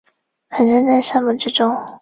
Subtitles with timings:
[0.49, 1.77] 蹒跚在沙漠之中